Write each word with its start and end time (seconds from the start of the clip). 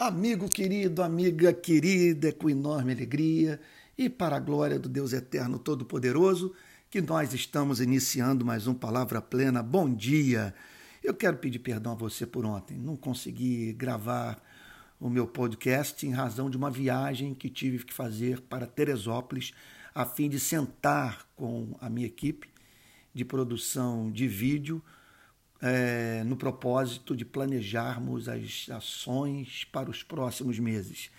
Amigo 0.00 0.48
querido, 0.48 1.02
amiga 1.02 1.52
querida, 1.52 2.32
com 2.32 2.48
enorme 2.48 2.90
alegria 2.90 3.60
e 3.98 4.08
para 4.08 4.36
a 4.36 4.40
glória 4.40 4.78
do 4.78 4.88
Deus 4.88 5.12
Eterno 5.12 5.58
Todo-Poderoso 5.58 6.54
que 6.88 7.02
nós 7.02 7.34
estamos 7.34 7.82
iniciando 7.82 8.42
mais 8.42 8.66
um 8.66 8.72
Palavra 8.72 9.20
Plena. 9.20 9.62
Bom 9.62 9.92
dia! 9.92 10.54
Eu 11.04 11.12
quero 11.12 11.36
pedir 11.36 11.58
perdão 11.58 11.92
a 11.92 11.96
você 11.96 12.24
por 12.24 12.46
ontem. 12.46 12.78
Não 12.78 12.96
consegui 12.96 13.74
gravar 13.74 14.42
o 14.98 15.10
meu 15.10 15.26
podcast 15.26 16.06
em 16.06 16.12
razão 16.12 16.48
de 16.48 16.56
uma 16.56 16.70
viagem 16.70 17.34
que 17.34 17.50
tive 17.50 17.84
que 17.84 17.92
fazer 17.92 18.40
para 18.40 18.66
Teresópolis 18.66 19.52
a 19.94 20.06
fim 20.06 20.30
de 20.30 20.40
sentar 20.40 21.26
com 21.36 21.76
a 21.78 21.90
minha 21.90 22.06
equipe 22.06 22.48
de 23.12 23.22
produção 23.22 24.10
de 24.10 24.26
vídeo 24.26 24.82
é, 25.62 26.24
no 26.24 26.36
propósito 26.36 27.16
de 27.16 27.24
planejarmos 27.24 28.28
as 28.28 28.66
ações 28.70 29.64
para 29.64 29.90
os 29.90 30.02
próximos 30.02 30.58
meses. 30.58 31.10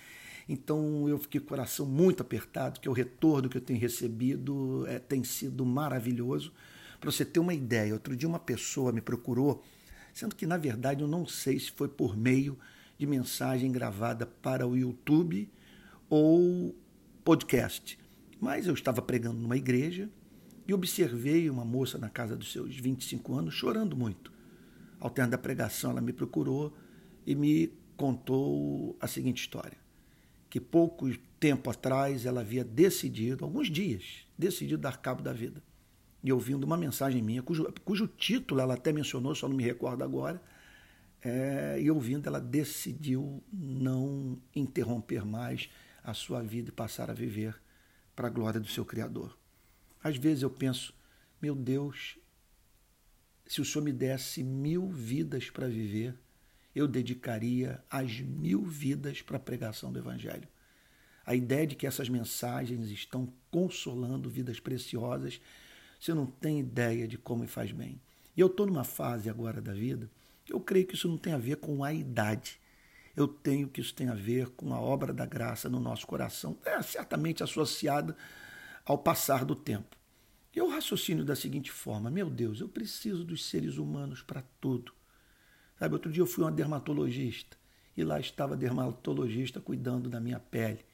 Então 0.50 1.08
eu 1.08 1.18
fiquei 1.20 1.40
com 1.40 1.46
o 1.46 1.50
coração 1.50 1.86
muito 1.86 2.22
apertado, 2.22 2.80
que 2.80 2.90
o 2.90 2.94
retorno 2.94 3.48
que 3.48 3.58
eu 3.58 3.62
tenho 3.62 3.80
recebido 3.80 4.86
é, 4.88 5.00
tem 5.00 5.24
sido 5.24 5.66
maravilhoso. 5.66 6.52
Para 7.00 7.12
você 7.12 7.24
ter 7.24 7.40
uma 7.40 7.54
ideia, 7.54 7.94
outro 7.94 8.16
dia 8.16 8.28
uma 8.28 8.40
pessoa 8.40 8.92
me 8.92 9.02
procurou, 9.02 9.64
sendo 10.14 10.36
que 10.36 10.46
na 10.46 10.58
verdade 10.58 11.02
eu 11.02 11.08
não 11.08 11.26
sei 11.26 11.60
se 11.60 11.72
foi 11.72 11.88
por 11.88 12.18
meio 12.18 12.58
de 12.98 13.08
mensagem 13.08 13.72
gravada 13.72 14.26
para 14.26 14.68
o 14.68 14.76
YouTube 14.76 15.50
ou 16.10 16.76
podcast. 17.24 17.98
Mas 18.40 18.68
eu 18.68 18.74
estava 18.74 19.02
pregando 19.02 19.40
numa 19.40 19.58
igreja 19.58 20.10
e 20.68 20.74
observei 20.74 21.50
uma 21.50 21.66
moça 21.66 21.98
na 21.98 22.10
casa 22.10 22.36
dos 22.36 22.52
seus 22.52 22.76
25 22.76 23.34
anos 23.34 23.54
chorando 23.54 23.96
muito. 23.96 24.32
Ao 25.02 25.10
termo 25.10 25.32
da 25.32 25.38
pregação, 25.38 25.92
ela 25.92 26.00
me 26.00 26.14
procurou 26.14 26.72
e 27.26 27.34
me 27.34 27.74
contou 27.98 28.96
a 29.02 29.08
seguinte 29.08 29.42
história: 29.42 29.78
que 30.48 30.62
pouco 30.62 31.10
tempo 31.40 31.72
atrás 31.72 32.26
ela 32.26 32.42
havia 32.42 32.64
decidido, 32.64 33.44
alguns 33.44 33.70
dias, 33.70 34.28
decidido 34.38 34.78
dar 34.78 35.02
cabo 35.02 35.24
da 35.24 35.34
vida. 35.34 35.62
E 36.24 36.32
ouvindo 36.32 36.64
uma 36.64 36.78
mensagem 36.78 37.20
minha, 37.20 37.42
cujo, 37.42 37.74
cujo 37.84 38.08
título 38.08 38.62
ela 38.62 38.76
até 38.76 38.94
mencionou, 38.94 39.34
só 39.34 39.50
não 39.50 39.56
me 39.56 39.64
recordo 39.64 40.04
agora, 40.04 40.40
é, 41.24 41.80
e 41.82 41.90
ouvindo, 41.90 42.28
ela 42.28 42.40
decidiu 42.40 43.44
não 43.52 44.40
interromper 44.56 45.26
mais 45.26 45.68
a 46.04 46.14
sua 46.14 46.44
vida 46.44 46.70
e 46.70 46.72
passar 46.72 47.10
a 47.10 47.14
viver 47.14 47.60
para 48.16 48.28
a 48.28 48.32
glória 48.32 48.60
do 48.60 48.68
seu 48.68 48.86
Criador. 48.86 49.36
Às 50.04 50.18
vezes 50.18 50.44
eu 50.44 50.50
penso, 50.50 50.94
meu 51.42 51.56
Deus, 51.56 52.20
se 53.52 53.60
o 53.60 53.66
Senhor 53.66 53.84
me 53.84 53.92
desse 53.92 54.42
mil 54.46 54.88
vidas 54.88 55.50
para 55.50 55.68
viver, 55.68 56.18
eu 56.74 56.88
dedicaria 56.88 57.84
as 57.90 58.22
mil 58.22 58.64
vidas 58.64 59.22
para 59.22 59.36
a 59.36 59.42
pregação 59.42 59.92
do 59.92 60.00
Evangelho. 60.00 60.48
A 61.26 61.36
ideia 61.36 61.68
de 61.68 61.76
que 61.76 61.86
essas 61.86 62.08
mensagens 62.08 62.88
estão 62.88 63.28
consolando 63.52 64.30
vidas 64.30 64.58
preciosas, 64.58 65.42
você 66.00 66.14
não 66.14 66.26
tem 66.26 66.62
ideia 66.62 67.06
de 67.06 67.18
como 67.18 67.46
faz 67.46 67.74
bem. 67.74 68.00
E 68.38 68.40
eu 68.40 68.48
estou 68.48 68.66
numa 68.66 68.86
fase 68.86 69.30
agora 69.30 69.62
da 69.62 69.74
vida, 69.74 70.10
eu 70.50 70.62
creio 70.62 70.88
que 70.88 70.96
isso 70.96 71.10
não 71.10 71.18
tem 71.18 71.34
a 71.34 71.38
ver 71.38 71.58
com 71.58 71.84
a 71.84 71.94
idade. 71.94 72.58
Eu 73.18 73.28
tenho 73.28 73.68
que 73.68 73.82
isso 73.82 73.94
tem 73.94 74.08
a 74.08 74.16
ver 74.16 74.48
com 74.52 74.74
a 74.74 74.80
obra 74.80 75.12
da 75.12 75.26
graça 75.26 75.68
no 75.68 75.78
nosso 75.82 76.08
coração. 76.08 76.58
É 76.64 76.82
certamente 76.82 77.44
associada 77.44 78.16
ao 78.86 78.98
passar 78.98 79.44
do 79.44 79.58
tempo. 79.58 80.01
Eu 80.56 80.70
raciocínio 80.70 81.24
da 81.24 81.36
seguinte 81.36 81.72
forma: 81.72 82.10
meu 82.10 82.30
Deus, 82.30 82.60
eu 82.60 82.68
preciso 82.68 83.24
dos 83.24 83.46
seres 83.46 83.78
humanos 83.78 84.22
para 84.22 84.44
tudo. 84.60 84.94
Sabe, 85.80 85.94
outro 85.94 86.12
dia 86.12 86.22
eu 86.22 86.28
fui 86.28 86.44
a 86.44 86.48
uma 86.48 86.52
dermatologista 86.52 87.58
e 87.96 88.04
lá 88.04 88.20
estava 88.20 88.54
a 88.54 88.58
dermatologista 88.58 89.60
cuidando 89.60 90.10
da 90.10 90.20
minha 90.20 90.40
pele. 90.40 90.86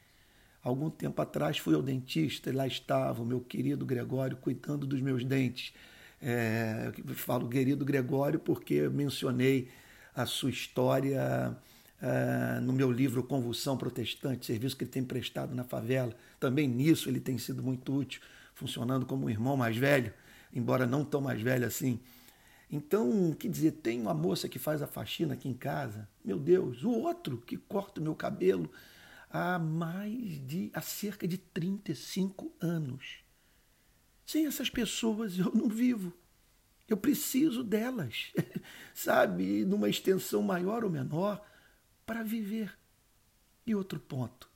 Algum 0.63 0.89
tempo 0.89 1.21
atrás 1.21 1.57
fui 1.57 1.75
ao 1.75 1.81
dentista 1.81 2.49
e 2.49 2.53
lá 2.53 2.67
estava 2.67 3.21
o 3.21 3.25
meu 3.25 3.39
querido 3.39 3.85
Gregório 3.85 4.37
cuidando 4.37 4.85
dos 4.85 5.01
meus 5.01 5.23
dentes. 5.23 5.73
É, 6.21 6.91
falo 7.15 7.47
querido 7.47 7.85
Gregório 7.85 8.39
porque 8.39 8.89
mencionei 8.89 9.69
a 10.15 10.25
sua 10.25 10.49
história 10.49 11.55
é, 12.01 12.59
no 12.59 12.73
meu 12.73 12.91
livro 12.91 13.23
Convulsão 13.23 13.77
Protestante, 13.77 14.45
serviço 14.45 14.75
que 14.75 14.83
ele 14.83 14.91
tem 14.91 15.03
prestado 15.03 15.55
na 15.55 15.63
favela. 15.63 16.13
Também 16.39 16.67
nisso 16.67 17.09
ele 17.09 17.19
tem 17.19 17.37
sido 17.37 17.61
muito 17.61 17.95
útil, 17.95 18.21
funcionando 18.57 19.05
como 19.05 19.27
um 19.27 19.29
irmão 19.29 19.55
mais 19.55 19.77
velho, 19.77 20.11
embora 20.51 20.87
não 20.87 21.05
tão 21.05 21.21
mais 21.21 21.39
velho 21.39 21.65
assim. 21.65 21.99
Então, 22.71 23.31
quer 23.33 23.49
dizer, 23.49 23.71
tem 23.73 24.01
uma 24.01 24.15
moça 24.15 24.49
que 24.49 24.57
faz 24.57 24.81
a 24.81 24.87
faxina 24.87 25.35
aqui 25.35 25.47
em 25.47 25.53
casa, 25.53 26.09
meu 26.25 26.39
Deus, 26.39 26.83
o 26.83 26.89
outro 26.89 27.37
que 27.37 27.55
corta 27.55 28.01
o 28.01 28.03
meu 28.03 28.15
cabelo 28.15 28.69
há 29.29 29.59
mais 29.59 30.43
de, 30.47 30.71
há 30.73 30.81
cerca 30.81 31.27
de 31.27 31.37
35 31.37 32.51
anos. 32.59 33.19
Sem 34.25 34.47
essas 34.47 34.71
pessoas 34.71 35.37
eu 35.37 35.53
não 35.53 35.69
vivo. 35.69 36.11
Eu 36.89 36.97
preciso 36.97 37.63
delas, 37.63 38.33
sabe, 38.91 39.65
numa 39.65 39.87
extensão 39.87 40.41
maior 40.41 40.83
ou 40.83 40.89
menor, 40.89 41.45
para 42.07 42.23
viver. 42.23 42.75
E 43.67 43.75
outro 43.75 43.99
ponto, 43.99 44.49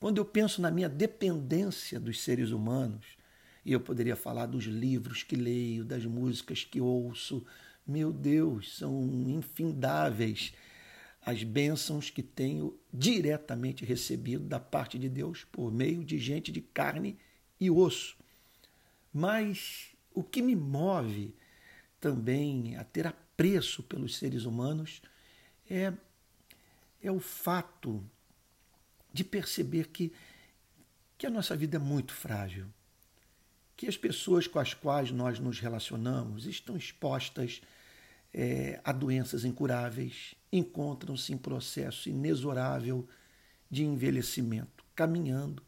quando 0.00 0.16
eu 0.16 0.24
penso 0.24 0.62
na 0.62 0.70
minha 0.70 0.88
dependência 0.88 2.00
dos 2.00 2.22
seres 2.22 2.50
humanos, 2.50 3.18
e 3.64 3.72
eu 3.72 3.80
poderia 3.80 4.14
falar 4.14 4.46
dos 4.46 4.64
livros 4.64 5.22
que 5.22 5.36
leio, 5.36 5.84
das 5.84 6.04
músicas 6.04 6.64
que 6.64 6.80
ouço, 6.80 7.44
meu 7.86 8.12
Deus, 8.12 8.76
são 8.76 9.04
infindáveis 9.28 10.52
as 11.24 11.42
bênçãos 11.42 12.10
que 12.10 12.22
tenho 12.22 12.78
diretamente 12.92 13.84
recebido 13.84 14.44
da 14.44 14.60
parte 14.60 14.98
de 14.98 15.08
Deus 15.08 15.44
por 15.44 15.72
meio 15.72 16.04
de 16.04 16.18
gente 16.18 16.52
de 16.52 16.60
carne 16.60 17.16
e 17.58 17.70
osso. 17.70 18.16
Mas 19.12 19.94
o 20.12 20.22
que 20.22 20.42
me 20.42 20.54
move 20.54 21.34
também 21.98 22.76
a 22.76 22.84
ter 22.84 23.06
apreço 23.06 23.82
pelos 23.82 24.16
seres 24.16 24.44
humanos 24.44 25.00
é, 25.68 25.92
é 27.02 27.10
o 27.10 27.20
fato 27.20 28.04
de 29.12 29.24
perceber 29.24 29.88
que, 29.88 30.12
que 31.16 31.26
a 31.26 31.30
nossa 31.30 31.56
vida 31.56 31.76
é 31.76 31.80
muito 31.80 32.12
frágil, 32.12 32.66
que 33.76 33.86
as 33.86 33.96
pessoas 33.96 34.46
com 34.46 34.58
as 34.58 34.74
quais 34.74 35.10
nós 35.10 35.38
nos 35.38 35.58
relacionamos 35.58 36.46
estão 36.46 36.76
expostas 36.76 37.60
é, 38.32 38.80
a 38.84 38.92
doenças 38.92 39.44
incuráveis, 39.44 40.34
encontram-se 40.52 41.32
em 41.32 41.38
processo 41.38 42.08
inexorável 42.08 43.08
de 43.70 43.84
envelhecimento, 43.84 44.84
caminhando 44.94 45.62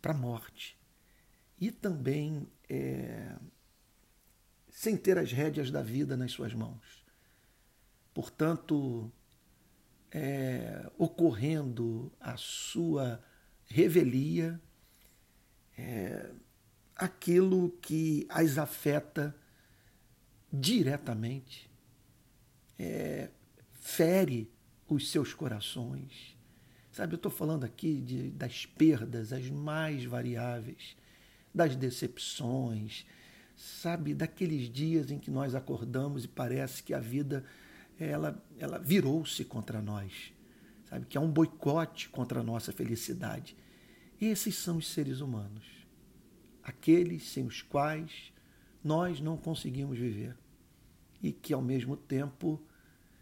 para 0.00 0.12
a 0.12 0.16
morte. 0.16 0.76
E 1.60 1.70
também 1.70 2.48
é, 2.68 3.36
sem 4.68 4.96
ter 4.96 5.18
as 5.18 5.30
rédeas 5.30 5.70
da 5.70 5.82
vida 5.82 6.16
nas 6.16 6.32
suas 6.32 6.52
mãos. 6.54 7.04
Portanto, 8.12 9.12
é, 10.10 10.90
ocorrendo 10.98 12.12
a 12.20 12.36
sua 12.36 13.22
revelia, 13.64 14.60
é, 15.76 16.30
aquilo 17.02 17.70
que 17.82 18.26
as 18.28 18.58
afeta 18.58 19.34
diretamente, 20.52 21.70
é, 22.78 23.28
fere 23.72 24.50
os 24.88 25.10
seus 25.10 25.34
corações. 25.34 26.36
Sabe, 26.92 27.14
eu 27.14 27.16
estou 27.16 27.32
falando 27.32 27.64
aqui 27.64 28.00
de, 28.00 28.30
das 28.30 28.66
perdas 28.66 29.32
as 29.32 29.48
mais 29.48 30.04
variáveis, 30.04 30.96
das 31.54 31.74
decepções, 31.74 33.06
sabe, 33.56 34.14
daqueles 34.14 34.70
dias 34.70 35.10
em 35.10 35.18
que 35.18 35.30
nós 35.30 35.54
acordamos 35.54 36.24
e 36.24 36.28
parece 36.28 36.82
que 36.82 36.92
a 36.92 37.00
vida 37.00 37.44
ela, 37.98 38.42
ela 38.58 38.78
virou-se 38.78 39.44
contra 39.44 39.80
nós, 39.80 40.32
sabe, 40.88 41.06
que 41.06 41.16
há 41.16 41.20
um 41.20 41.30
boicote 41.30 42.08
contra 42.10 42.40
a 42.40 42.42
nossa 42.44 42.72
felicidade. 42.72 43.56
Esses 44.20 44.54
são 44.56 44.76
os 44.76 44.88
seres 44.88 45.20
humanos, 45.20 45.81
aqueles 46.62 47.28
sem 47.30 47.44
os 47.44 47.62
quais 47.62 48.32
nós 48.82 49.20
não 49.20 49.36
conseguimos 49.36 49.98
viver 49.98 50.36
e 51.22 51.32
que, 51.32 51.52
ao 51.52 51.62
mesmo 51.62 51.96
tempo, 51.96 52.60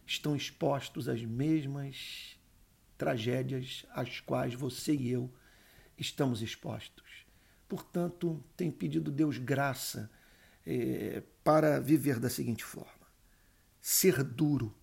estão 0.07 0.35
expostos 0.35 1.09
às 1.09 1.23
mesmas 1.23 2.39
tragédias 2.97 3.87
às 3.91 4.21
quais 4.21 4.55
você 4.55 4.95
e 4.95 5.11
eu 5.11 5.33
estamos 5.97 6.43
expostos. 6.43 7.27
Portanto, 7.69 8.43
tenho 8.57 8.73
pedido 8.73 9.11
Deus 9.11 9.39
graça 9.39 10.11
é, 10.67 11.23
para 11.45 11.81
viver 11.81 12.19
da 12.19 12.29
seguinte 12.29 12.65
forma: 12.65 13.07
ser 13.81 14.23
duro 14.25 14.75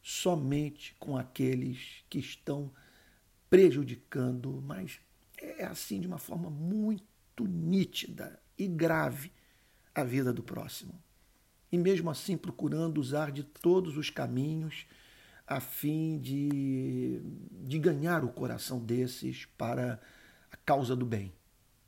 somente 0.00 0.96
com 0.98 1.16
aqueles 1.16 2.04
que 2.08 2.18
estão 2.18 2.72
prejudicando, 3.48 4.62
mas 4.62 4.98
é 5.36 5.64
assim 5.64 6.00
de 6.00 6.06
uma 6.06 6.18
forma 6.18 6.48
muito 6.48 7.11
nítida 7.40 8.40
e 8.58 8.66
grave 8.66 9.32
a 9.94 10.04
vida 10.04 10.32
do 10.32 10.42
próximo. 10.42 10.94
E 11.70 11.78
mesmo 11.78 12.10
assim 12.10 12.36
procurando 12.36 12.98
usar 12.98 13.30
de 13.30 13.42
todos 13.42 13.96
os 13.96 14.10
caminhos 14.10 14.86
a 15.46 15.60
fim 15.60 16.18
de, 16.18 17.20
de 17.62 17.78
ganhar 17.78 18.24
o 18.24 18.28
coração 18.28 18.78
desses 18.78 19.46
para 19.56 20.00
a 20.50 20.56
causa 20.58 20.94
do 20.94 21.06
bem, 21.06 21.32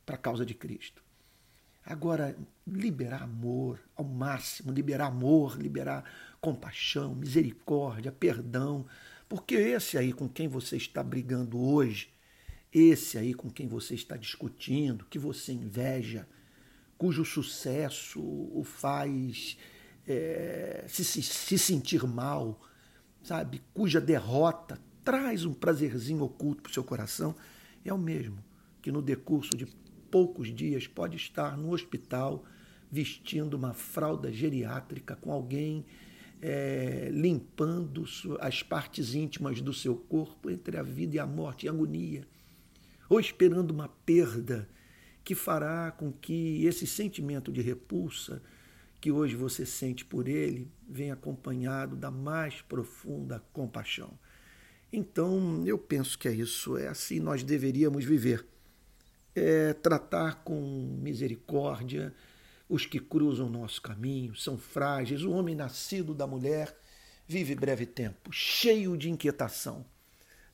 para 0.05 0.17
a 0.17 0.19
causa 0.19 0.45
de 0.45 0.55
Cristo. 0.55 1.03
Agora, 1.85 2.35
liberar 2.67 3.23
amor 3.23 3.79
ao 3.95 4.05
máximo, 4.05 4.73
liberar 4.73 5.09
amor, 5.09 5.61
liberar 5.61 6.05
compaixão, 6.41 7.15
misericórdia, 7.15 8.11
perdão, 8.11 8.87
porque 9.29 9.55
esse 9.55 9.99
aí 9.99 10.13
com 10.13 10.29
quem 10.29 10.49
você 10.49 10.77
está 10.77 11.03
brigando 11.03 11.61
hoje, 11.61 12.14
esse 12.75 13.17
aí 13.17 13.33
com 13.33 13.49
quem 13.49 13.69
você 13.69 13.95
está 13.95 14.17
discutindo, 14.17 15.07
que 15.09 15.19
você 15.19 15.53
inveja, 15.53 16.29
cujo 16.99 17.25
sucesso 17.25 18.21
o 18.21 18.65
faz 18.65 19.57
é, 20.07 20.85
se, 20.89 21.05
se, 21.05 21.23
se 21.23 21.59
sentir 21.59 22.05
mal, 22.05 22.61
sabe? 23.23 23.63
Cuja 23.73 24.01
derrota 24.01 24.79
traz 25.05 25.45
um 25.45 25.55
prazerzinho 25.55 26.25
oculto 26.25 26.63
para 26.63 26.71
o 26.71 26.75
seu 26.75 26.83
coração, 26.83 27.35
é 27.85 27.93
o 27.93 27.99
mesmo 27.99 28.43
que 28.83 28.91
no 28.91 29.01
decurso 29.01 29.57
de 29.57 29.67
poucos 30.11 30.55
dias 30.55 30.87
pode 30.87 31.17
estar 31.17 31.57
no 31.57 31.73
hospital 31.73 32.45
vestindo 32.91 33.55
uma 33.55 33.73
fralda 33.73 34.33
geriátrica 34.33 35.17
com 35.17 35.33
alguém 35.33 35.85
é, 36.41 37.09
limpando 37.11 38.05
as 38.41 38.63
partes 38.63 39.15
íntimas 39.15 39.61
do 39.61 39.73
seu 39.73 39.97
corpo 39.97 40.51
entre 40.51 40.77
a 40.77 40.83
vida 40.83 41.17
e 41.17 41.19
a 41.19 41.27
morte 41.27 41.65
e 41.65 41.69
a 41.69 41.73
agonia, 41.73 42.27
ou 43.09 43.21
esperando 43.21 43.71
uma 43.71 43.89
perda 43.89 44.69
que 45.23 45.35
fará 45.35 45.91
com 45.91 46.13
que 46.13 46.65
esse 46.67 46.87
sentimento 46.87 47.51
de 47.53 47.61
repulsa 47.61 48.43
que 49.01 49.11
hoje 49.11 49.37
você 49.37 49.67
sente 49.67 50.05
por 50.05 50.29
ele 50.29 50.71
venha 50.89 51.15
acompanhado 51.15 51.95
da 51.97 52.11
mais 52.11 52.63
profunda 52.63 53.43
compaixão. 53.53 54.19
Então, 54.93 55.63
eu 55.67 55.77
penso 55.77 56.19
que 56.19 56.29
é 56.29 56.33
isso, 56.33 56.77
é 56.77 56.87
assim 56.89 57.19
nós 57.21 57.43
deveríamos 57.43 58.05
viver. 58.05 58.47
É 59.35 59.73
tratar 59.73 60.45
com 60.45 60.99
misericórdia 61.03 62.15
os 62.69 62.87
que 62.87 62.99
cruzam 62.99 63.51
nosso 63.51 63.83
caminho, 63.83 64.35
são 64.35 64.57
frágeis. 64.57 65.23
O 65.23 65.33
homem 65.33 65.55
nascido 65.55 66.15
da 66.15 66.27
mulher 66.27 66.75
vive 67.27 67.55
breve 67.55 67.87
tempo, 67.87 68.33
cheio 68.33 68.97
de 68.97 69.11
inquietação. 69.11 69.85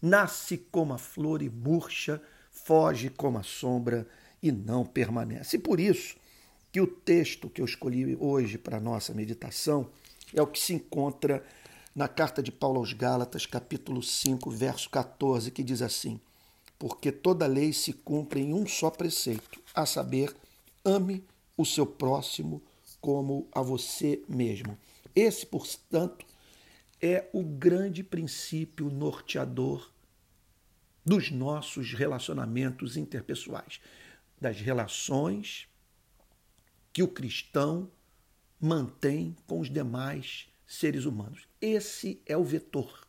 Nasce 0.01 0.57
como 0.57 0.95
a 0.95 0.99
flor 0.99 1.43
e 1.43 1.49
murcha, 1.51 2.21
foge 2.51 3.11
como 3.11 3.39
a 3.39 3.43
sombra 3.43 4.07
e 4.43 4.51
não 4.51 4.85
permanece. 4.85 5.57
E 5.57 5.61
por 5.61 5.81
isso 5.81 6.17
que 6.73 6.81
o 6.81 6.87
texto 6.87 7.51
que 7.51 7.61
eu 7.61 7.65
escolhi 7.65 8.17
hoje 8.21 8.59
para 8.59 8.77
a 8.77 8.81
nossa 8.81 9.13
meditação 9.13 9.91
é 10.33 10.41
o 10.41 10.47
que 10.47 10.61
se 10.61 10.75
encontra 10.75 11.45
na 11.95 12.07
carta 12.07 12.43
de 12.43 12.53
Paulo 12.53 12.79
aos 12.79 12.93
Gálatas, 12.93 13.47
capítulo 13.47 14.03
5, 14.03 14.51
verso 14.51 14.89
14, 14.91 15.51
que 15.51 15.63
diz 15.63 15.83
assim: 15.83 16.21
Porque 16.79 17.11
toda 17.11 17.47
lei 17.47 17.73
se 17.73 17.93
cumpre 17.93 18.41
em 18.41 18.55
um 18.55 18.67
só 18.67 18.91
preceito, 18.91 19.61
a 19.75 19.85
saber, 19.85 20.35
ame 20.85 21.25
o 21.57 21.65
seu 21.65 21.85
próximo 21.85 22.63
como 23.01 23.49
a 23.53 23.63
você 23.63 24.23
mesmo. 24.29 24.79
Esse, 25.15 25.45
portanto, 25.45 26.25
é 27.03 27.29
o 27.33 27.43
grande 27.43 28.05
princípio 28.05 28.91
norteador 28.91 29.91
dos 31.11 31.29
nossos 31.33 31.93
relacionamentos 31.93 32.97
interpessoais, 32.97 33.81
das 34.41 34.61
relações 34.61 35.67
que 36.93 37.03
o 37.03 37.09
cristão 37.09 37.91
mantém 38.61 39.37
com 39.45 39.59
os 39.59 39.69
demais 39.69 40.49
seres 40.65 41.07
humanos. 41.07 41.49
Esse 41.61 42.23
é 42.25 42.37
o 42.37 42.45
vetor. 42.45 43.05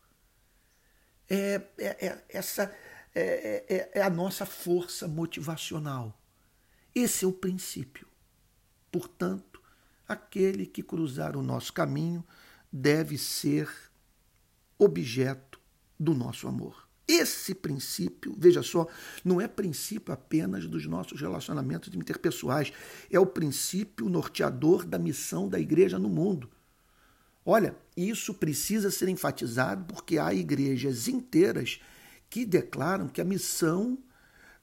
É, 1.30 1.62
é, 1.78 2.08
é 2.08 2.26
essa 2.28 2.76
é, 3.14 3.66
é, 3.70 3.92
é 4.00 4.02
a 4.02 4.10
nossa 4.10 4.48
força 4.48 5.08
motivacional. 5.08 6.20
Esse 6.96 7.24
é 7.24 7.28
o 7.28 7.32
princípio. 7.32 8.08
Portanto, 8.92 9.62
aquele 10.08 10.66
que 10.66 10.82
cruzar 10.82 11.38
o 11.38 11.44
nosso 11.44 11.72
caminho 11.72 12.26
deve 12.74 13.16
ser 13.16 13.70
objeto 14.80 15.62
do 16.00 16.16
nosso 16.16 16.48
amor. 16.48 16.81
Esse 17.08 17.54
princípio, 17.54 18.34
veja 18.38 18.64
só, 18.64 18.88
não 19.24 19.42
é 19.42 19.48
princípio 19.48 20.14
apenas 20.14 20.66
dos 20.68 20.86
nossos 20.86 21.20
relacionamentos 21.20 21.94
interpessoais, 21.94 22.72
é 23.10 23.20
o 23.20 23.26
princípio 23.26 24.08
norteador 24.08 24.86
da 24.86 24.98
missão 24.98 25.50
da 25.50 25.60
igreja 25.60 26.00
no 26.00 26.10
mundo. 26.10 26.50
Olha, 27.46 27.76
isso 27.98 28.34
precisa 28.34 28.92
ser 28.92 29.10
enfatizado 29.10 29.86
porque 29.86 30.18
há 30.20 30.34
igrejas 30.34 31.08
inteiras 31.08 31.82
que 32.30 32.46
declaram 32.46 33.08
que 33.08 33.20
a 33.20 33.26
missão 33.26 33.98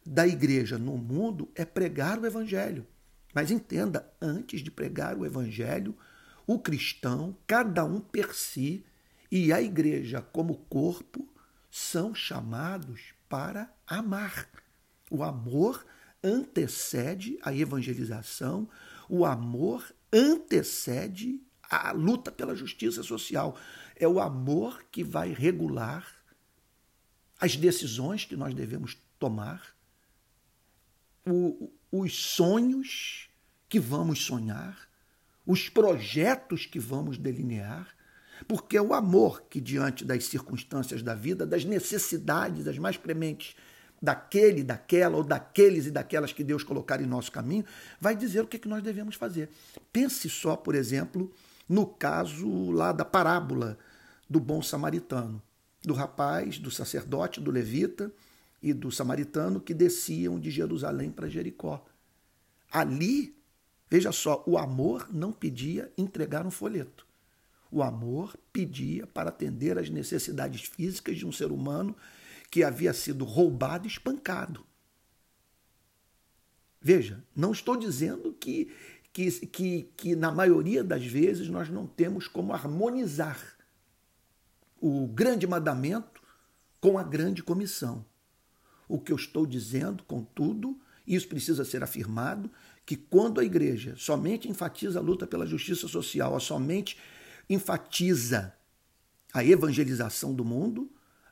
da 0.07 0.27
igreja 0.27 0.79
no 0.79 0.97
mundo 0.97 1.51
é 1.55 1.65
pregar 1.65 2.19
o 2.19 2.25
evangelho. 2.25 2.87
Mas 3.35 3.51
entenda, 3.51 4.11
antes 4.23 4.63
de 4.63 4.71
pregar 4.71 5.19
o 5.19 5.27
evangelho, 5.27 5.95
o 6.47 6.59
cristão, 6.59 7.37
cada 7.47 7.85
um 7.85 8.01
per 8.01 8.35
si, 8.35 8.85
e 9.31 9.53
a 9.53 9.61
igreja 9.61 10.23
como 10.23 10.55
corpo, 10.71 11.29
são 11.79 12.15
chamados 12.15 13.15
para 13.29 13.73
amar. 13.87 14.49
O 15.11 15.23
amor 15.23 15.87
antecede 16.23 17.39
a 17.43 17.55
evangelização, 17.55 18.69
o 19.09 19.25
amor 19.25 19.95
antecede 20.13 21.41
a 21.63 21.93
luta 21.93 22.33
pela 22.33 22.55
justiça 22.55 23.03
social. 23.03 23.57
É 23.95 24.09
o 24.09 24.21
amor 24.21 24.85
que 24.91 25.05
vai 25.05 25.33
regular 25.33 26.07
as 27.41 27.57
decisões 27.57 28.25
que 28.25 28.37
nós 28.37 28.53
devemos 28.53 28.99
tomar, 29.19 29.77
o, 31.25 31.71
os 31.93 32.15
sonhos 32.15 33.31
que 33.69 33.79
vamos 33.79 34.25
sonhar, 34.25 34.89
os 35.47 35.69
projetos 35.69 36.67
que 36.67 36.81
vamos 36.81 37.17
delinear, 37.17 37.95
porque 38.47 38.77
é 38.77 38.83
o 38.83 38.95
amor 38.95 39.43
que, 39.49 39.61
diante 39.61 40.05
das 40.05 40.25
circunstâncias 40.25 41.03
da 41.03 41.15
vida, 41.15 41.47
das 41.47 41.65
necessidades 41.65 42.67
as 42.69 42.79
mais 42.79 42.97
prementes 42.97 43.57
daquele, 44.01 44.63
daquela 44.63 45.17
ou 45.17 45.25
daqueles 45.25 45.87
e 45.87 45.91
daquelas 45.91 46.33
que 46.33 46.45
Deus 46.45 46.63
colocar 46.63 47.01
em 47.01 47.07
nosso 47.07 47.33
caminho, 47.33 47.65
vai 48.01 48.15
dizer 48.15 48.43
o 48.43 48.47
que, 48.47 48.57
é 48.57 48.61
que 48.61 48.69
nós 48.69 48.83
devemos 48.83 49.17
fazer. 49.17 49.51
Pense 49.93 50.29
só, 50.29 50.57
por 50.57 50.75
exemplo, 50.75 51.31
no 51.69 51.87
caso 51.87 52.71
lá 52.71 52.93
da 52.93 53.05
parábola 53.05 53.79
do 54.29 54.39
bom 54.39 54.63
samaritano, 54.63 55.43
do 55.83 55.95
rapaz, 55.95 56.59
do 56.59 56.71
sacerdote, 56.71 57.41
do 57.41 57.51
levita 57.51 58.13
e 58.63 58.73
do 58.73 58.91
samaritano 58.91 59.61
que 59.61 59.75
desciam 59.75 60.39
de 60.39 60.51
Jerusalém 60.51 61.11
para 61.11 61.29
Jericó. 61.29 61.85
Ali, 62.71 63.37
veja 63.89 64.13
só, 64.13 64.43
o 64.47 64.59
amor 64.59 65.09
não 65.11 65.33
pedia 65.33 65.91
entregar 65.97 66.47
um 66.47 66.51
folheto. 66.51 67.08
O 67.71 67.83
amor 67.83 68.37
pedia 68.53 69.07
para 69.07 69.29
atender 69.29 69.79
às 69.79 69.91
necessidades 69.91 70.63
físicas 70.63 71.17
de 71.17 71.27
um 71.27 71.33
ser 71.33 71.53
humano 71.53 71.97
que 72.51 72.65
havia 72.65 72.93
sido 72.93 73.25
roubado 73.25 73.87
e 73.87 73.91
espancado. 73.91 74.67
Veja, 76.81 77.23
não 77.35 77.53
estou 77.53 77.77
dizendo 77.77 78.33
que, 78.33 78.73
que, 79.13 79.31
que, 79.47 79.83
que 79.97 80.17
na 80.17 80.31
maioria 80.31 80.83
das 80.83 81.05
vezes 81.05 81.49
nós 81.49 81.69
não 81.69 81.87
temos 81.87 82.27
como 82.27 82.55
harmonizar 82.55 83.39
o 84.81 85.07
grande 85.09 85.47
mandamento 85.47 86.23
com 86.81 86.97
a 86.99 87.03
grande 87.03 87.43
comissão. 87.43 88.05
O 88.89 88.99
que 88.99 89.13
eu 89.13 89.17
estou 89.17 89.45
dizendo, 89.45 90.05
contudo, 90.05 90.81
isso 91.07 91.29
precisa 91.29 91.65
ser 91.65 91.83
afirmado, 91.83 92.51
que 92.87 92.97
quando 92.97 93.41
a 93.41 93.45
igreja 93.45 93.95
somente 93.97 94.49
enfatiza 94.49 94.99
a 94.99 95.03
luta 95.03 95.27
pela 95.27 95.47
justiça 95.47 95.89
social, 95.89 96.33
ou 96.33 96.41
somente 96.41 96.97
enfatiza 97.49 98.55
a 99.33 99.45
evangelização 99.45 100.35
do 100.35 100.45
mundo, 100.45 100.91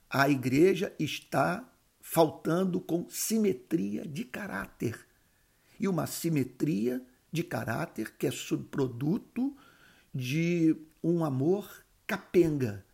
a 0.08 0.28
igreja 0.28 0.94
está 0.99 1.68
faltando 2.00 2.80
com 2.80 3.08
simetria 3.08 4.06
de 4.06 4.25
caráter. 4.25 4.99
E 5.78 5.88
uma 5.88 6.06
simetria 6.06 7.04
de 7.32 7.42
caráter 7.42 8.16
que 8.16 8.26
é 8.26 8.30
subproduto 8.30 9.56
de 10.14 10.76
um 11.02 11.25
amor 11.25 11.85
capenga, 12.06 12.85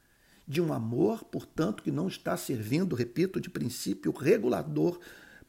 de 0.49 0.61
um 0.61 0.73
amor, 0.73 1.25
portanto, 1.25 1.83
que 1.83 1.91
não 1.91 2.09
está 2.09 2.37
servindo, 2.37 2.97
repito, 2.97 3.41
de 3.41 3.51
princípio 3.51 4.11
regulador 4.13 4.99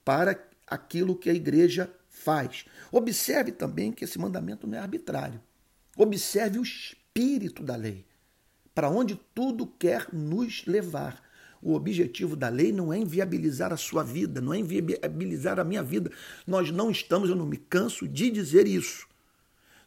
para 0.04 0.48
aquilo 0.68 1.16
que 1.16 1.30
a 1.30 1.34
igreja 1.34 1.92
faz. 2.10 2.66
Observe 2.92 3.52
também 3.52 3.92
que 3.92 4.04
esse 4.04 4.20
mandamento 4.20 4.68
não 4.68 4.78
é 4.78 4.82
arbitrário. 4.82 5.42
Observe 5.98 6.60
o 6.60 6.66
espírito 7.16 7.62
da 7.62 7.76
lei, 7.76 8.04
para 8.74 8.90
onde 8.90 9.20
tudo 9.36 9.68
quer 9.68 10.08
nos 10.12 10.66
levar. 10.66 11.22
O 11.62 11.76
objetivo 11.76 12.36
da 12.36 12.50
lei 12.50 12.72
não 12.72 12.92
é 12.92 12.98
inviabilizar 12.98 13.72
a 13.72 13.78
sua 13.78 14.04
vida, 14.04 14.42
não 14.42 14.52
é 14.52 14.58
inviabilizar 14.58 15.60
a 15.60 15.64
minha 15.64 15.84
vida. 15.84 16.12
Nós 16.46 16.72
não 16.72 16.90
estamos, 16.90 17.30
eu 17.30 17.36
não 17.36 17.46
me 17.46 17.58
canso 17.58 18.08
de 18.08 18.32
dizer 18.32 18.68
isso. 18.68 19.08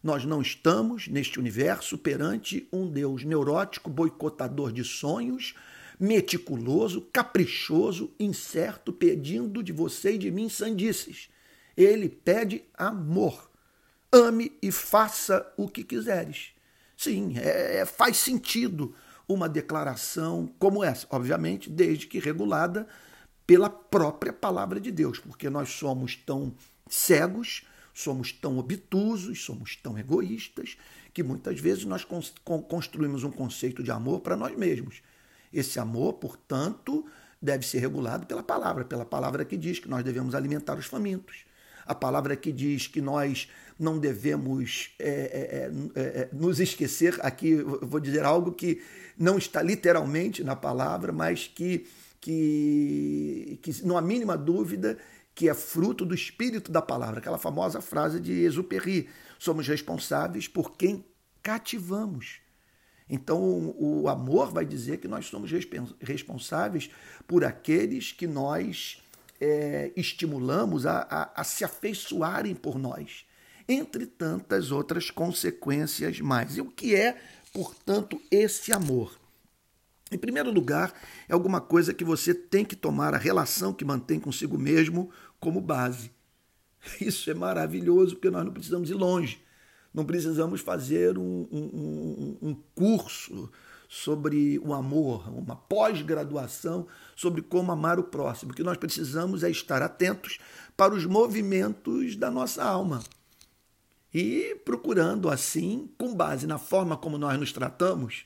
Nós 0.02 0.24
não 0.24 0.40
estamos 0.40 1.08
neste 1.08 1.40
universo 1.40 1.98
perante 1.98 2.68
um 2.72 2.88
Deus 2.88 3.24
neurótico, 3.24 3.90
boicotador 3.90 4.70
de 4.70 4.84
sonhos, 4.84 5.54
meticuloso, 5.98 7.00
caprichoso, 7.12 8.14
incerto, 8.20 8.92
pedindo 8.92 9.64
de 9.64 9.72
você 9.72 10.12
e 10.12 10.18
de 10.18 10.30
mim 10.30 10.48
sandices. 10.48 11.28
Ele 11.76 12.08
pede 12.08 12.62
amor. 12.72 13.50
Ame 14.12 14.52
e 14.62 14.70
faça 14.70 15.52
o 15.56 15.68
que 15.68 15.82
quiseres. 15.82 16.55
Sim, 16.96 17.34
é, 17.38 17.78
é, 17.78 17.84
faz 17.84 18.16
sentido 18.16 18.94
uma 19.28 19.48
declaração 19.48 20.48
como 20.58 20.82
essa, 20.82 21.06
obviamente, 21.10 21.68
desde 21.68 22.06
que 22.06 22.18
regulada 22.18 22.86
pela 23.46 23.68
própria 23.68 24.32
palavra 24.32 24.80
de 24.80 24.90
Deus, 24.90 25.18
porque 25.18 25.50
nós 25.50 25.68
somos 25.68 26.16
tão 26.16 26.54
cegos, 26.88 27.66
somos 27.92 28.32
tão 28.32 28.58
obtusos, 28.58 29.44
somos 29.44 29.76
tão 29.76 29.98
egoístas, 29.98 30.76
que 31.12 31.22
muitas 31.22 31.58
vezes 31.58 31.84
nós 31.84 32.06
construímos 32.68 33.24
um 33.24 33.30
conceito 33.30 33.82
de 33.82 33.90
amor 33.90 34.20
para 34.20 34.36
nós 34.36 34.56
mesmos. 34.56 35.02
Esse 35.52 35.78
amor, 35.78 36.14
portanto, 36.14 37.06
deve 37.40 37.66
ser 37.66 37.78
regulado 37.78 38.26
pela 38.26 38.42
palavra, 38.42 38.84
pela 38.84 39.04
palavra 39.04 39.44
que 39.44 39.56
diz 39.56 39.78
que 39.78 39.88
nós 39.88 40.04
devemos 40.04 40.34
alimentar 40.34 40.76
os 40.76 40.86
famintos. 40.86 41.44
A 41.86 41.94
palavra 41.94 42.36
que 42.36 42.52
diz 42.52 42.86
que 42.86 43.00
nós 43.00 43.48
não 43.78 43.98
devemos 43.98 44.90
é, 44.98 45.08
é, 45.08 46.00
é, 46.00 46.02
é 46.02 46.28
nos 46.32 46.60
esquecer, 46.60 47.18
aqui 47.20 47.56
vou 47.56 48.00
dizer 48.00 48.24
algo 48.24 48.52
que 48.52 48.82
não 49.16 49.38
está 49.38 49.62
literalmente 49.62 50.42
na 50.42 50.56
palavra, 50.56 51.12
mas 51.12 51.46
que 51.46 51.86
que, 52.26 53.60
que 53.62 53.86
não 53.86 53.96
há 53.96 54.02
mínima 54.02 54.36
dúvida 54.36 54.98
que 55.32 55.48
é 55.48 55.54
fruto 55.54 56.04
do 56.04 56.12
espírito 56.12 56.72
da 56.72 56.82
palavra, 56.82 57.18
aquela 57.20 57.38
famosa 57.38 57.80
frase 57.80 58.18
de 58.18 58.32
Exupéry: 58.32 59.08
somos 59.38 59.68
responsáveis 59.68 60.48
por 60.48 60.76
quem 60.76 61.04
cativamos. 61.40 62.40
Então, 63.08 63.72
o 63.78 64.08
amor 64.08 64.50
vai 64.50 64.64
dizer 64.64 64.96
que 64.96 65.06
nós 65.06 65.26
somos 65.26 65.48
responsáveis 66.00 66.90
por 67.28 67.44
aqueles 67.44 68.10
que 68.10 68.26
nós 68.26 69.00
é, 69.40 69.92
estimulamos 69.96 70.86
a, 70.86 71.06
a, 71.08 71.40
a 71.40 71.44
se 71.44 71.64
afeiçoarem 71.64 72.54
por 72.54 72.78
nós, 72.78 73.24
entre 73.68 74.06
tantas 74.06 74.70
outras 74.70 75.10
consequências 75.10 76.20
mais. 76.20 76.56
E 76.56 76.60
o 76.60 76.70
que 76.70 76.94
é, 76.94 77.20
portanto, 77.52 78.20
esse 78.30 78.72
amor? 78.72 79.18
Em 80.10 80.18
primeiro 80.18 80.52
lugar, 80.52 80.94
é 81.28 81.34
alguma 81.34 81.60
coisa 81.60 81.92
que 81.92 82.04
você 82.04 82.32
tem 82.32 82.64
que 82.64 82.76
tomar 82.76 83.12
a 83.12 83.18
relação 83.18 83.72
que 83.72 83.84
mantém 83.84 84.20
consigo 84.20 84.56
mesmo 84.56 85.10
como 85.40 85.60
base. 85.60 86.12
Isso 87.00 87.28
é 87.30 87.34
maravilhoso 87.34 88.14
porque 88.14 88.30
nós 88.30 88.44
não 88.44 88.52
precisamos 88.52 88.88
ir 88.88 88.94
longe. 88.94 89.44
Não 89.92 90.04
precisamos 90.04 90.60
fazer 90.60 91.18
um, 91.18 91.48
um, 91.50 92.38
um 92.42 92.54
curso 92.74 93.50
sobre 93.88 94.58
o 94.58 94.74
amor, 94.74 95.28
uma 95.28 95.56
pós-graduação 95.56 96.86
sobre 97.14 97.42
como 97.42 97.72
amar 97.72 97.98
o 97.98 98.04
próximo. 98.04 98.52
O 98.52 98.54
que 98.54 98.62
nós 98.62 98.76
precisamos 98.76 99.42
é 99.42 99.50
estar 99.50 99.82
atentos 99.82 100.38
para 100.76 100.94
os 100.94 101.06
movimentos 101.06 102.16
da 102.16 102.30
nossa 102.30 102.64
alma. 102.64 103.02
E 104.12 104.56
procurando, 104.64 105.28
assim, 105.28 105.90
com 105.98 106.14
base 106.14 106.46
na 106.46 106.58
forma 106.58 106.96
como 106.96 107.18
nós 107.18 107.38
nos 107.38 107.52
tratamos, 107.52 108.24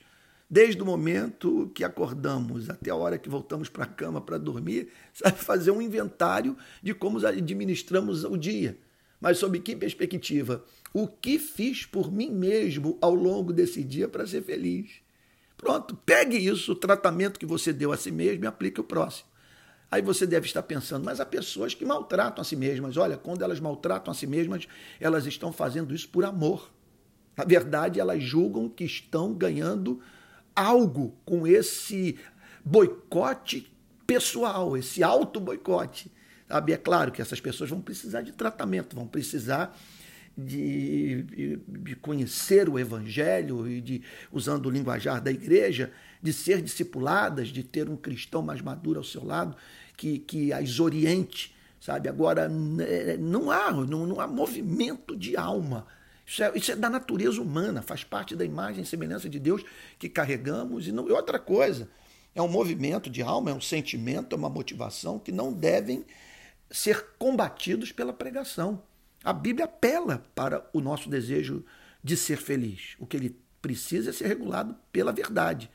desde 0.49 0.81
o 0.81 0.85
momento 0.85 1.71
que 1.73 1.83
acordamos 1.83 2.69
até 2.69 2.91
a 2.91 2.95
hora 2.95 3.17
que 3.17 3.29
voltamos 3.29 3.69
para 3.69 3.85
a 3.85 3.87
cama 3.87 4.19
para 4.19 4.37
dormir, 4.37 4.89
fazer 5.37 5.71
um 5.71 5.81
inventário 5.81 6.57
de 6.83 6.93
como 6.93 7.25
administramos 7.25 8.23
o 8.23 8.35
dia. 8.35 8.77
Mas 9.19 9.37
sob 9.37 9.59
que 9.59 9.75
perspectiva? 9.75 10.65
O 10.93 11.07
que 11.07 11.37
fiz 11.37 11.85
por 11.85 12.11
mim 12.11 12.31
mesmo 12.31 12.97
ao 12.99 13.13
longo 13.13 13.53
desse 13.53 13.83
dia 13.83 14.07
para 14.07 14.27
ser 14.27 14.41
feliz? 14.41 15.01
Pronto, 15.61 15.95
pegue 15.95 16.37
isso, 16.37 16.71
o 16.71 16.75
tratamento 16.75 17.39
que 17.39 17.45
você 17.45 17.71
deu 17.71 17.93
a 17.93 17.97
si 17.97 18.11
mesmo 18.11 18.43
e 18.43 18.47
aplique 18.47 18.81
o 18.81 18.83
próximo. 18.83 19.29
Aí 19.91 20.01
você 20.01 20.25
deve 20.25 20.47
estar 20.47 20.63
pensando, 20.63 21.05
mas 21.05 21.19
há 21.19 21.25
pessoas 21.25 21.73
que 21.75 21.85
maltratam 21.85 22.41
a 22.41 22.45
si 22.45 22.55
mesmas. 22.55 22.97
Olha, 22.97 23.15
quando 23.15 23.43
elas 23.43 23.59
maltratam 23.59 24.11
a 24.11 24.15
si 24.15 24.25
mesmas, 24.25 24.67
elas 24.99 25.25
estão 25.27 25.53
fazendo 25.53 25.93
isso 25.93 26.09
por 26.09 26.25
amor. 26.25 26.71
Na 27.37 27.43
verdade, 27.43 27.99
elas 27.99 28.23
julgam 28.23 28.67
que 28.67 28.85
estão 28.85 29.33
ganhando 29.33 30.01
algo 30.55 31.15
com 31.23 31.45
esse 31.45 32.17
boicote 32.63 33.71
pessoal, 34.07 34.75
esse 34.75 35.03
auto-boicote. 35.03 36.11
Sabe? 36.47 36.73
É 36.73 36.77
claro 36.77 37.11
que 37.11 37.21
essas 37.21 37.39
pessoas 37.39 37.69
vão 37.69 37.81
precisar 37.81 38.21
de 38.21 38.31
tratamento, 38.31 38.95
vão 38.95 39.07
precisar 39.07 39.77
de, 40.37 41.23
de, 41.67 41.95
conhecer 41.95 42.69
o 42.69 42.79
Evangelho 42.79 43.67
e 43.67 43.81
de, 43.81 44.01
usando 44.31 44.65
o 44.65 44.69
linguajar 44.69 45.21
da 45.21 45.31
igreja, 45.31 45.91
de 46.21 46.31
ser 46.31 46.61
discipuladas, 46.61 47.49
de 47.49 47.63
ter 47.63 47.89
um 47.89 47.97
cristão 47.97 48.41
mais 48.41 48.61
maduro 48.61 48.99
ao 48.99 49.03
seu 49.03 49.23
lado, 49.23 49.55
que, 49.97 50.19
que 50.19 50.53
as 50.53 50.79
oriente, 50.79 51.55
sabe? 51.79 52.07
Agora, 52.07 52.47
né, 52.47 53.17
não 53.17 53.51
há, 53.51 53.71
não, 53.71 54.05
não 54.05 54.19
há 54.19 54.27
movimento 54.27 55.15
de 55.15 55.35
alma 55.35 55.85
isso 56.31 56.43
é, 56.43 56.51
isso 56.55 56.71
é 56.71 56.75
da 56.77 56.89
natureza 56.89 57.41
humana, 57.41 57.81
faz 57.81 58.05
parte 58.05 58.37
da 58.37 58.45
imagem 58.45 58.83
e 58.83 58.85
semelhança 58.85 59.27
de 59.27 59.37
Deus 59.37 59.65
que 59.99 60.07
carregamos. 60.07 60.87
E, 60.87 60.91
não, 60.93 61.05
e 61.09 61.11
outra 61.11 61.37
coisa, 61.37 61.89
é 62.33 62.41
um 62.41 62.47
movimento 62.47 63.09
de 63.09 63.21
alma, 63.21 63.51
é 63.51 63.53
um 63.53 63.59
sentimento, 63.59 64.33
é 64.33 64.37
uma 64.37 64.49
motivação 64.49 65.19
que 65.19 65.29
não 65.29 65.51
devem 65.51 66.05
ser 66.69 67.05
combatidos 67.19 67.91
pela 67.91 68.13
pregação. 68.13 68.81
A 69.23 69.33
Bíblia 69.33 69.65
apela 69.65 70.23
para 70.33 70.67
o 70.73 70.81
nosso 70.81 71.09
desejo 71.09 71.63
de 72.03 72.17
ser 72.17 72.37
feliz. 72.37 72.95
O 72.99 73.05
que 73.05 73.17
ele 73.17 73.39
precisa 73.61 74.09
é 74.09 74.13
ser 74.13 74.27
regulado 74.27 74.75
pela 74.91 75.11
verdade. 75.11 75.69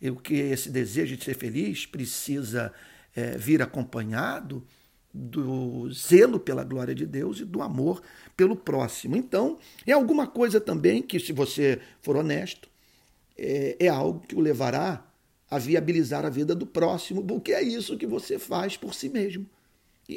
E 0.00 0.10
o 0.10 0.16
que 0.16 0.34
esse 0.34 0.70
desejo 0.70 1.16
de 1.16 1.24
ser 1.24 1.34
feliz 1.34 1.84
precisa 1.84 2.72
é, 3.14 3.36
vir 3.36 3.60
acompanhado 3.60 4.66
do 5.12 5.92
zelo 5.92 6.38
pela 6.38 6.64
glória 6.64 6.94
de 6.94 7.04
Deus 7.04 7.40
e 7.40 7.44
do 7.44 7.60
amor 7.60 8.00
pelo 8.36 8.56
próximo. 8.56 9.16
Então, 9.16 9.58
é 9.86 9.92
alguma 9.92 10.26
coisa 10.26 10.60
também 10.60 11.02
que, 11.02 11.18
se 11.18 11.32
você 11.32 11.80
for 12.00 12.16
honesto, 12.16 12.68
é, 13.36 13.76
é 13.78 13.88
algo 13.88 14.20
que 14.20 14.34
o 14.34 14.40
levará 14.40 15.04
a 15.50 15.58
viabilizar 15.58 16.24
a 16.24 16.30
vida 16.30 16.54
do 16.54 16.64
próximo, 16.64 17.24
porque 17.24 17.52
é 17.52 17.62
isso 17.62 17.98
que 17.98 18.06
você 18.06 18.38
faz 18.38 18.76
por 18.76 18.94
si 18.94 19.08
mesmo. 19.08 19.46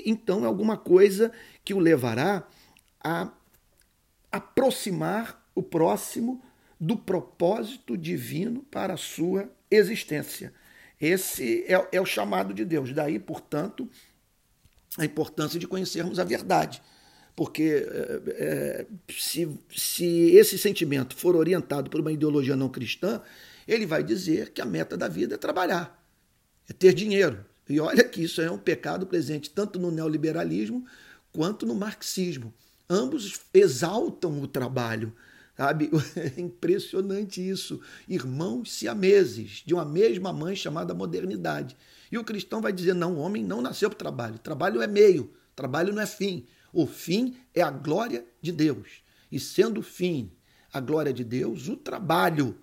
Então, 0.05 0.43
é 0.43 0.47
alguma 0.47 0.77
coisa 0.77 1.31
que 1.63 1.73
o 1.73 1.79
levará 1.79 2.47
a 3.03 3.31
aproximar 4.31 5.45
o 5.53 5.61
próximo 5.61 6.41
do 6.79 6.97
propósito 6.97 7.97
divino 7.97 8.63
para 8.63 8.93
a 8.93 8.97
sua 8.97 9.49
existência. 9.69 10.53
Esse 10.99 11.65
é, 11.67 11.87
é 11.91 12.01
o 12.01 12.05
chamado 12.05 12.53
de 12.53 12.65
Deus. 12.65 12.91
Daí, 12.93 13.19
portanto, 13.19 13.89
a 14.97 15.05
importância 15.05 15.59
de 15.59 15.67
conhecermos 15.67 16.19
a 16.19 16.23
verdade. 16.23 16.81
Porque 17.35 17.87
é, 18.37 18.85
se, 19.09 19.49
se 19.75 20.31
esse 20.35 20.57
sentimento 20.57 21.15
for 21.15 21.35
orientado 21.35 21.89
por 21.89 21.99
uma 21.99 22.11
ideologia 22.11 22.55
não 22.55 22.69
cristã, 22.69 23.21
ele 23.67 23.85
vai 23.85 24.03
dizer 24.03 24.51
que 24.51 24.61
a 24.61 24.65
meta 24.65 24.95
da 24.95 25.07
vida 25.07 25.35
é 25.35 25.37
trabalhar, 25.37 25.99
é 26.69 26.73
ter 26.73 26.93
dinheiro. 26.93 27.43
E 27.69 27.79
olha 27.79 28.03
que 28.03 28.23
isso 28.23 28.41
é 28.41 28.51
um 28.51 28.57
pecado 28.57 29.05
presente 29.07 29.49
tanto 29.49 29.79
no 29.79 29.91
neoliberalismo 29.91 30.85
quanto 31.31 31.65
no 31.65 31.75
marxismo. 31.75 32.53
Ambos 32.89 33.39
exaltam 33.53 34.41
o 34.41 34.47
trabalho, 34.47 35.13
sabe? 35.57 35.89
É 36.15 36.39
impressionante 36.39 37.47
isso. 37.47 37.79
Irmãos 38.07 38.71
siameses, 38.73 39.63
de 39.65 39.73
uma 39.73 39.85
mesma 39.85 40.33
mãe 40.33 40.55
chamada 40.55 40.93
modernidade. 40.93 41.75
E 42.11 42.17
o 42.17 42.23
cristão 42.23 42.61
vai 42.61 42.73
dizer: 42.73 42.93
não, 42.93 43.15
o 43.15 43.19
homem 43.19 43.43
não 43.43 43.61
nasceu 43.61 43.89
para 43.89 43.95
o 43.95 43.99
trabalho. 43.99 44.39
Trabalho 44.39 44.81
é 44.81 44.87
meio, 44.87 45.33
trabalho 45.55 45.93
não 45.93 46.01
é 46.01 46.05
fim. 46.05 46.45
O 46.71 46.85
fim 46.85 47.37
é 47.53 47.61
a 47.61 47.71
glória 47.71 48.25
de 48.41 48.51
Deus. 48.51 49.01
E 49.31 49.39
sendo 49.39 49.81
fim 49.81 50.31
a 50.71 50.79
glória 50.79 51.13
de 51.13 51.23
Deus, 51.23 51.67
o 51.67 51.77
trabalho 51.77 52.57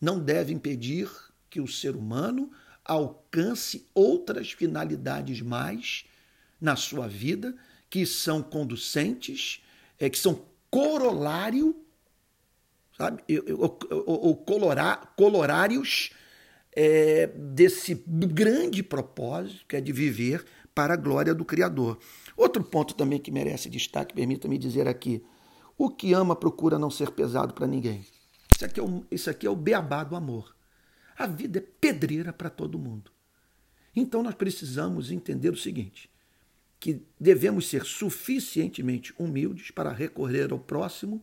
não 0.00 0.18
deve 0.18 0.52
impedir 0.52 1.08
que 1.48 1.60
o 1.60 1.68
ser 1.68 1.94
humano 1.94 2.50
alcance 2.84 3.86
outras 3.94 4.52
finalidades 4.52 5.40
mais 5.40 6.04
na 6.60 6.76
sua 6.76 7.08
vida 7.08 7.54
que 7.90 8.06
são 8.06 8.42
conducentes, 8.42 9.62
é, 9.98 10.08
que 10.08 10.18
são 10.18 10.42
corolário, 10.70 11.76
sabe, 12.96 13.22
ou 14.06 14.36
colorários 15.16 16.10
é, 16.74 17.26
desse 17.26 18.02
grande 18.06 18.82
propósito 18.82 19.66
que 19.68 19.76
é 19.76 19.80
de 19.80 19.92
viver 19.92 20.44
para 20.74 20.94
a 20.94 20.96
glória 20.96 21.34
do 21.34 21.44
Criador. 21.44 21.98
Outro 22.36 22.64
ponto 22.64 22.94
também 22.94 23.18
que 23.18 23.30
merece 23.30 23.68
destaque, 23.68 24.14
permita-me 24.14 24.56
dizer 24.56 24.88
aqui: 24.88 25.22
o 25.76 25.90
que 25.90 26.14
ama 26.14 26.34
procura 26.34 26.78
não 26.78 26.90
ser 26.90 27.10
pesado 27.10 27.52
para 27.52 27.66
ninguém. 27.66 28.06
Isso 28.54 28.64
aqui, 28.64 28.80
é 28.80 28.82
o, 28.82 29.04
isso 29.10 29.30
aqui 29.30 29.46
é 29.46 29.50
o 29.50 29.56
beabá 29.56 30.04
do 30.04 30.16
amor. 30.16 30.54
A 31.16 31.26
vida 31.26 31.58
é 31.58 31.64
pedreira 31.80 32.32
para 32.32 32.50
todo 32.50 32.78
mundo. 32.78 33.10
Então 33.94 34.22
nós 34.22 34.34
precisamos 34.34 35.10
entender 35.10 35.50
o 35.50 35.56
seguinte: 35.56 36.10
que 36.80 37.02
devemos 37.20 37.68
ser 37.68 37.84
suficientemente 37.84 39.14
humildes 39.18 39.70
para 39.70 39.92
recorrer 39.92 40.52
ao 40.52 40.58
próximo 40.58 41.22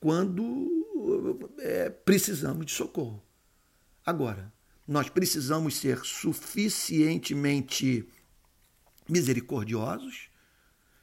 quando 0.00 1.52
é, 1.58 1.90
precisamos 1.90 2.66
de 2.66 2.72
socorro. 2.72 3.22
Agora, 4.04 4.52
nós 4.86 5.08
precisamos 5.08 5.76
ser 5.76 5.98
suficientemente 6.04 8.08
misericordiosos, 9.08 10.28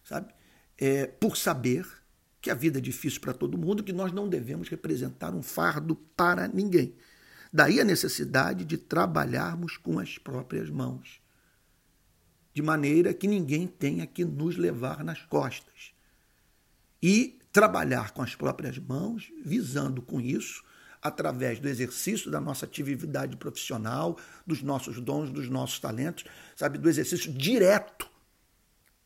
sabe? 0.03 0.33
É, 0.77 1.05
por 1.05 1.37
saber 1.37 1.85
que 2.41 2.49
a 2.49 2.55
vida 2.55 2.77
é 2.77 2.81
difícil 2.81 3.21
para 3.21 3.33
todo 3.33 3.57
mundo, 3.57 3.83
que 3.83 3.93
nós 3.93 4.11
não 4.11 4.27
devemos 4.27 4.69
representar 4.69 5.33
um 5.33 5.43
fardo 5.43 5.95
para 5.95 6.47
ninguém. 6.47 6.95
Daí 7.53 7.79
a 7.79 7.83
necessidade 7.85 8.65
de 8.65 8.77
trabalharmos 8.79 9.77
com 9.77 9.99
as 9.99 10.17
próprias 10.17 10.71
mãos, 10.71 11.21
de 12.51 12.63
maneira 12.63 13.13
que 13.13 13.27
ninguém 13.27 13.67
tenha 13.67 14.07
que 14.07 14.25
nos 14.25 14.57
levar 14.57 15.03
nas 15.03 15.21
costas. 15.21 15.93
E 16.99 17.39
trabalhar 17.51 18.11
com 18.11 18.23
as 18.23 18.33
próprias 18.33 18.79
mãos, 18.79 19.31
visando 19.45 20.01
com 20.01 20.19
isso, 20.19 20.63
através 20.99 21.59
do 21.59 21.67
exercício 21.67 22.31
da 22.31 22.41
nossa 22.41 22.65
atividade 22.65 23.37
profissional, 23.37 24.17
dos 24.47 24.63
nossos 24.63 24.99
dons, 24.99 25.29
dos 25.29 25.47
nossos 25.47 25.79
talentos, 25.79 26.23
sabe, 26.55 26.79
do 26.79 26.89
exercício 26.89 27.31
direto 27.31 28.09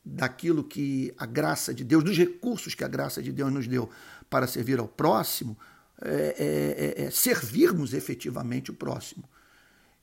daquilo 0.06 0.63
que 0.63 1.13
a 1.18 1.25
graça 1.25 1.74
de 1.74 1.84
Deus, 1.84 2.01
dos 2.01 2.18
recursos 2.18 2.74
que 2.74 2.84
a 2.84 2.88
graça 2.88 3.22
de 3.22 3.34
Deus 3.34 3.51
nos 3.51 3.68
deu 3.68 3.89
para 4.30 4.48
servir 4.48 4.80
ao 4.80 4.88
próximo, 4.88 5.58
é, 6.01 6.96
é, 6.98 7.04
é, 7.04 7.06
é 7.06 7.12
servirmos 7.12 7.94
efetivamente 7.94 8.72
o 8.72 8.74
próximo. 8.74 9.27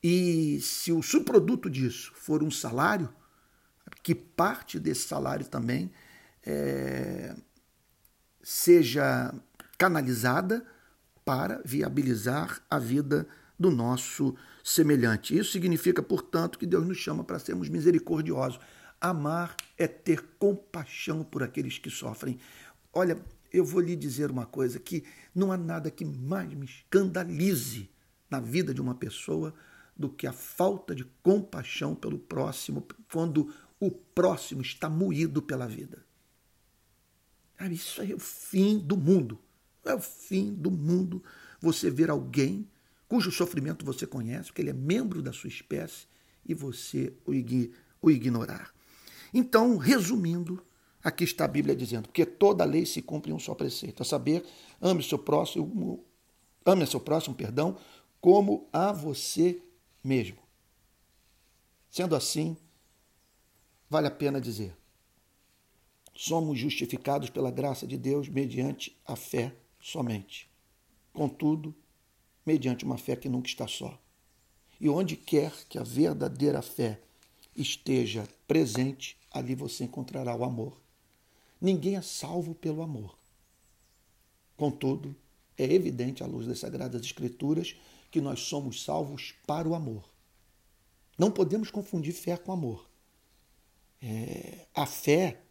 E 0.03 0.59
se 0.61 0.91
o 0.91 1.01
subproduto 1.01 1.69
disso 1.69 2.11
for 2.15 2.43
um 2.43 2.51
salário, 2.51 3.09
que 4.03 4.13
parte 4.13 4.79
desse 4.79 5.07
salário 5.07 5.45
também 5.47 5.91
é, 6.45 7.35
seja 8.43 9.33
canalizada 9.77 10.65
para 11.23 11.61
viabilizar 11.65 12.61
a 12.69 12.77
vida 12.77 13.27
do 13.57 13.71
nosso 13.71 14.35
semelhante. 14.63 15.35
Isso 15.35 15.53
significa, 15.53 16.03
portanto, 16.03 16.59
que 16.59 16.67
Deus 16.67 16.85
nos 16.85 16.97
chama 16.97 17.23
para 17.23 17.39
sermos 17.39 17.67
misericordiosos. 17.67 18.59
Amar 19.01 19.55
é 19.77 19.87
ter 19.87 20.21
compaixão 20.37 21.23
por 21.23 21.41
aqueles 21.41 21.79
que 21.79 21.89
sofrem. 21.89 22.39
Olha, 22.93 23.17
eu 23.55 23.65
vou 23.65 23.81
lhe 23.81 23.95
dizer 23.95 24.29
uma 24.29 24.45
coisa 24.45 24.79
que 24.79 25.03
não 25.33 25.51
há 25.51 25.57
nada 25.57 25.89
que 25.89 26.03
mais 26.03 26.53
me 26.53 26.65
escandalize 26.65 27.89
na 28.29 28.39
vida 28.39 28.73
de 28.73 28.81
uma 28.81 28.95
pessoa 28.95 29.53
do 29.95 30.09
que 30.09 30.27
a 30.27 30.33
falta 30.33 30.93
de 30.93 31.05
compaixão 31.23 31.95
pelo 31.95 32.19
próximo 32.19 32.85
quando 33.11 33.53
o 33.79 33.89
próximo 33.89 34.61
está 34.61 34.89
moído 34.89 35.41
pela 35.41 35.67
vida. 35.67 36.05
Isso 37.71 38.01
é 38.01 38.13
o 38.13 38.19
fim 38.19 38.77
do 38.77 38.97
mundo. 38.97 39.39
É 39.85 39.93
o 39.93 40.01
fim 40.01 40.53
do 40.53 40.69
mundo 40.69 41.23
você 41.61 41.89
ver 41.89 42.09
alguém 42.09 42.67
cujo 43.07 43.31
sofrimento 43.31 43.85
você 43.85 44.05
conhece, 44.05 44.47
porque 44.47 44.61
ele 44.61 44.71
é 44.71 44.73
membro 44.73 45.21
da 45.21 45.31
sua 45.31 45.47
espécie, 45.47 46.07
e 46.45 46.53
você 46.53 47.13
o 48.01 48.11
ignorar. 48.11 48.73
Então, 49.33 49.77
resumindo, 49.77 50.63
aqui 51.05 51.23
está 51.23 51.45
a 51.45 51.47
Bíblia 51.47 51.75
dizendo, 51.75 52.07
porque 52.07 52.25
toda 52.25 52.65
lei 52.65 52.83
se 52.83 52.99
cumpre 52.99 53.31
em 53.31 53.35
um 53.35 53.39
só 53.39 53.53
preceito, 53.53 54.01
a 54.01 54.05
saber, 54.05 54.43
ame 54.81 55.03
seu 55.03 55.19
próximo, 55.19 56.03
ame 56.65 56.87
seu 56.87 56.99
próximo, 56.99 57.35
perdão, 57.35 57.77
como 58.19 58.67
a 58.73 58.91
você 58.91 59.61
mesmo. 60.03 60.39
Sendo 61.91 62.15
assim, 62.15 62.57
vale 63.87 64.07
a 64.07 64.11
pena 64.11 64.41
dizer, 64.41 64.75
somos 66.11 66.57
justificados 66.57 67.29
pela 67.29 67.51
graça 67.51 67.85
de 67.85 67.97
Deus 67.97 68.27
mediante 68.27 68.97
a 69.05 69.15
fé 69.15 69.55
somente. 69.79 70.49
Contudo, 71.13 71.75
mediante 72.43 72.83
uma 72.83 72.97
fé 72.97 73.15
que 73.15 73.29
nunca 73.29 73.47
está 73.47 73.67
só. 73.67 74.01
E 74.81 74.89
onde 74.89 75.15
quer 75.15 75.53
que 75.69 75.77
a 75.77 75.83
verdadeira 75.83 76.63
fé 76.63 76.99
esteja 77.55 78.27
presente, 78.47 79.15
ali 79.31 79.53
você 79.53 79.83
encontrará 79.83 80.35
o 80.35 80.43
amor. 80.43 80.84
Ninguém 81.59 81.95
é 81.95 82.01
salvo 82.01 82.53
pelo 82.53 82.81
amor. 82.81 83.17
Contudo, 84.55 85.15
é 85.57 85.63
evidente 85.63 86.23
à 86.23 86.27
luz 86.27 86.47
das 86.47 86.59
Sagradas 86.59 87.01
Escrituras 87.01 87.75
que 88.11 88.21
nós 88.21 88.41
somos 88.41 88.83
salvos 88.83 89.33
para 89.45 89.67
o 89.67 89.75
amor. 89.75 90.09
Não 91.17 91.31
podemos 91.31 91.71
confundir 91.71 92.13
fé 92.13 92.37
com 92.37 92.51
amor. 92.51 92.89
É, 94.01 94.67
a 94.73 94.85
fé 94.85 95.41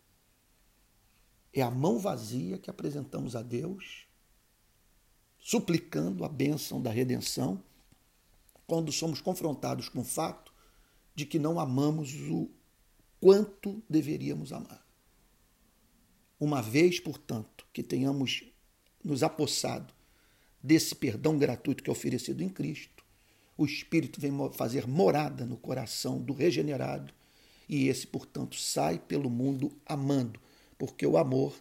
é 1.52 1.62
a 1.62 1.70
mão 1.70 1.98
vazia 1.98 2.58
que 2.58 2.68
apresentamos 2.68 3.34
a 3.34 3.42
Deus, 3.42 4.06
suplicando 5.38 6.24
a 6.24 6.28
bênção 6.28 6.80
da 6.80 6.90
redenção, 6.90 7.62
quando 8.66 8.92
somos 8.92 9.20
confrontados 9.20 9.88
com 9.88 10.00
o 10.00 10.04
fato 10.04 10.52
de 11.14 11.24
que 11.24 11.38
não 11.38 11.60
amamos 11.60 12.14
o 12.14 12.50
quanto 13.20 13.82
deveríamos 13.88 14.52
amar. 14.52 14.83
Uma 16.38 16.60
vez, 16.60 17.00
portanto, 17.00 17.66
que 17.72 17.82
tenhamos 17.82 18.44
nos 19.02 19.22
apossado 19.22 19.92
desse 20.62 20.94
perdão 20.94 21.38
gratuito 21.38 21.82
que 21.82 21.90
é 21.90 21.92
oferecido 21.92 22.42
em 22.42 22.48
Cristo, 22.48 23.04
o 23.56 23.64
Espírito 23.64 24.20
vem 24.20 24.32
fazer 24.52 24.86
morada 24.86 25.44
no 25.44 25.56
coração 25.56 26.20
do 26.20 26.32
regenerado 26.32 27.12
e 27.68 27.88
esse, 27.88 28.06
portanto, 28.06 28.56
sai 28.56 28.98
pelo 28.98 29.30
mundo 29.30 29.72
amando, 29.86 30.40
porque 30.76 31.06
o 31.06 31.16
amor 31.16 31.54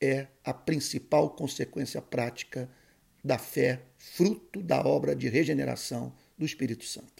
é 0.00 0.28
a 0.44 0.52
principal 0.52 1.30
consequência 1.30 2.00
prática 2.00 2.70
da 3.24 3.38
fé, 3.38 3.82
fruto 3.96 4.62
da 4.62 4.80
obra 4.80 5.16
de 5.16 5.28
regeneração 5.28 6.12
do 6.36 6.44
Espírito 6.44 6.84
Santo. 6.84 7.17